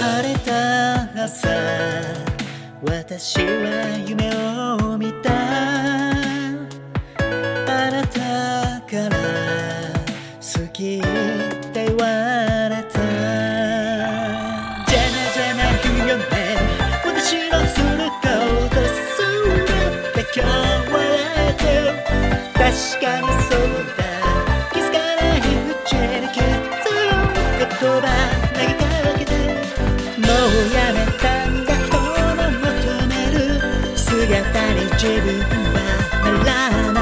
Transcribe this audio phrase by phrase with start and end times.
[0.00, 1.48] 晴れた朝
[2.84, 4.25] 私は夢
[22.76, 23.60] 確かにそう
[23.96, 24.04] だ。
[24.70, 25.40] 気づかない宇
[25.86, 26.44] 宙に結
[26.84, 26.92] と
[27.58, 28.04] 言葉
[28.52, 28.84] 投げか
[29.18, 29.32] けて。
[30.20, 31.72] もうやめたんだ。
[31.86, 31.96] 人
[32.36, 32.64] の求
[33.06, 34.12] める姿
[34.74, 35.26] に自分
[35.72, 35.78] は
[36.44, 36.95] ならない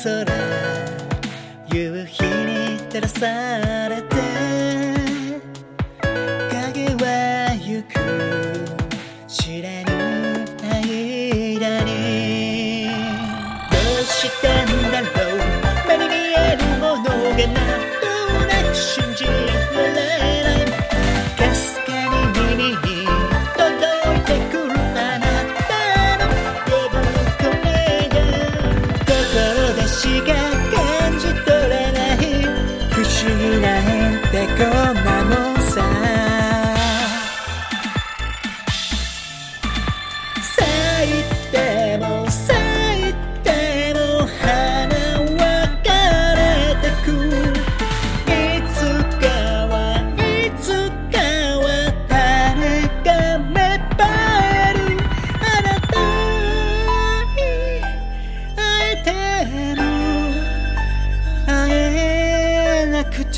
[0.00, 0.24] 空
[1.74, 3.87] 夕日に照らされ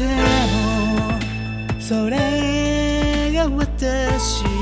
[0.00, 4.59] てもそれが私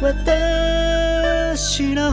[0.00, 2.12] 私の